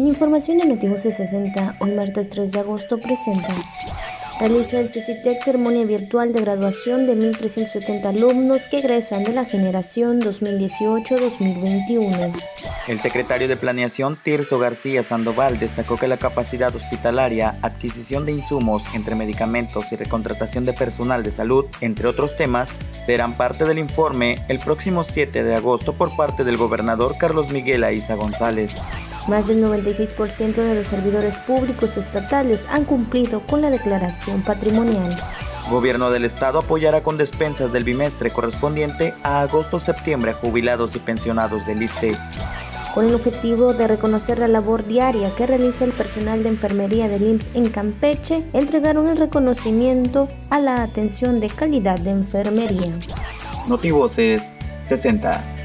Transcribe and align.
En 0.00 0.08
información 0.08 0.56
de 0.56 0.64
Notivoce 0.64 1.12
60, 1.12 1.76
hoy 1.78 1.90
martes 1.90 2.30
3 2.30 2.52
de 2.52 2.60
agosto 2.60 2.98
presenta 2.98 3.54
realiza 4.38 4.80
el 4.80 4.88
CICITEC 4.88 5.42
ceremonia 5.42 5.84
virtual 5.84 6.32
de 6.32 6.40
graduación 6.40 7.04
de 7.04 7.14
1.370 7.14 8.06
alumnos 8.06 8.66
que 8.66 8.78
egresan 8.78 9.24
de 9.24 9.34
la 9.34 9.44
generación 9.44 10.22
2018-2021. 10.22 12.32
El 12.88 13.00
secretario 13.00 13.46
de 13.46 13.58
Planeación 13.58 14.16
Tirso 14.24 14.58
García 14.58 15.02
Sandoval 15.02 15.58
destacó 15.58 15.98
que 15.98 16.08
la 16.08 16.16
capacidad 16.16 16.74
hospitalaria, 16.74 17.58
adquisición 17.60 18.24
de 18.24 18.32
insumos 18.32 18.82
entre 18.94 19.16
medicamentos 19.16 19.92
y 19.92 19.96
recontratación 19.96 20.64
de 20.64 20.72
personal 20.72 21.22
de 21.22 21.32
salud, 21.32 21.66
entre 21.82 22.08
otros 22.08 22.38
temas, 22.38 22.72
serán 23.04 23.36
parte 23.36 23.66
del 23.66 23.78
informe 23.78 24.36
el 24.48 24.60
próximo 24.60 25.04
7 25.04 25.42
de 25.42 25.54
agosto 25.54 25.92
por 25.92 26.16
parte 26.16 26.44
del 26.44 26.56
gobernador 26.56 27.18
Carlos 27.18 27.52
Miguel 27.52 27.84
Aiza 27.84 28.14
González. 28.14 28.74
Más 29.28 29.46
del 29.46 29.62
96% 29.62 30.54
de 30.54 30.74
los 30.74 30.86
servidores 30.86 31.38
públicos 31.38 31.96
estatales 31.96 32.66
han 32.70 32.84
cumplido 32.84 33.46
con 33.46 33.60
la 33.60 33.70
declaración 33.70 34.42
patrimonial. 34.42 35.16
Gobierno 35.70 36.10
del 36.10 36.24
Estado 36.24 36.58
apoyará 36.58 37.02
con 37.02 37.16
despensas 37.16 37.72
del 37.72 37.84
bimestre 37.84 38.30
correspondiente 38.30 39.14
a 39.22 39.42
agosto-septiembre 39.42 40.32
a 40.32 40.34
jubilados 40.34 40.96
y 40.96 40.98
pensionados 40.98 41.66
del 41.66 41.82
ISTE. 41.82 42.16
Con 42.94 43.06
el 43.06 43.14
objetivo 43.14 43.72
de 43.72 43.86
reconocer 43.86 44.40
la 44.40 44.48
labor 44.48 44.84
diaria 44.84 45.32
que 45.36 45.46
realiza 45.46 45.84
el 45.84 45.92
personal 45.92 46.42
de 46.42 46.48
enfermería 46.48 47.08
del 47.08 47.24
IMSS 47.24 47.50
en 47.54 47.68
Campeche, 47.68 48.44
entregaron 48.52 49.06
el 49.06 49.16
reconocimiento 49.16 50.28
a 50.48 50.58
la 50.58 50.82
atención 50.82 51.38
de 51.38 51.50
calidad 51.50 52.00
de 52.00 52.10
enfermería. 52.10 52.98
Notivoces 53.68 54.50
60. 54.82 55.59